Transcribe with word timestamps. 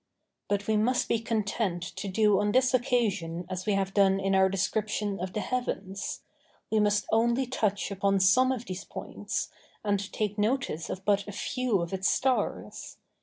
But 0.47 0.65
we 0.65 0.77
must 0.77 1.07
be 1.07 1.19
content 1.19 1.83
to 1.83 2.07
do 2.07 2.39
on 2.39 2.53
this 2.53 2.73
occasion 2.73 3.45
as 3.51 3.67
we 3.67 3.73
have 3.73 3.93
done 3.93 4.19
in 4.19 4.33
our 4.33 4.49
description 4.49 5.19
of 5.19 5.33
the 5.33 5.41
heavens; 5.41 6.21
we 6.71 6.79
must 6.79 7.05
only 7.11 7.45
touch 7.45 7.91
upon 7.91 8.19
some 8.19 8.51
of 8.51 8.65
these 8.65 8.83
points, 8.83 9.51
and 9.83 10.11
take 10.11 10.39
notice 10.39 10.89
of 10.89 11.05
but 11.05 11.27
a 11.27 11.31
few 11.31 11.83
of 11.83 11.93
its 11.93 12.09
stars. 12.09 12.97